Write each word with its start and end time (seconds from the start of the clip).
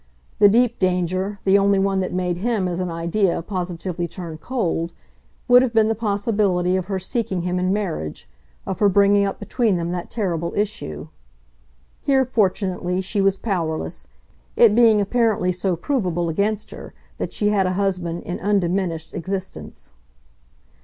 The 0.39 0.47
deep 0.49 0.79
danger, 0.79 1.39
the 1.43 1.59
only 1.59 1.77
one 1.77 1.99
that 1.99 2.11
made 2.11 2.37
him, 2.37 2.67
as 2.67 2.79
an 2.79 2.89
idea, 2.89 3.39
positively 3.43 4.07
turn 4.07 4.39
cold, 4.39 4.91
would 5.47 5.61
have 5.61 5.73
been 5.75 5.89
the 5.89 5.93
possibility 5.93 6.75
of 6.75 6.87
her 6.87 6.97
seeking 6.97 7.43
him 7.43 7.59
in 7.59 7.71
marriage, 7.71 8.27
of 8.65 8.79
her 8.79 8.89
bringing 8.89 9.25
up 9.27 9.37
between 9.39 9.77
them 9.77 9.91
that 9.91 10.09
terrible 10.09 10.55
issue. 10.55 11.09
Here, 12.01 12.25
fortunately, 12.25 12.99
she 13.01 13.21
was 13.21 13.37
powerless, 13.37 14.07
it 14.55 14.73
being 14.73 14.99
apparently 15.01 15.51
so 15.51 15.75
provable 15.75 16.29
against 16.29 16.71
her 16.71 16.95
that 17.19 17.31
she 17.31 17.49
had 17.49 17.67
a 17.67 17.73
husband 17.73 18.23
in 18.23 18.39
undiminished 18.39 19.13
existence. 19.13 19.91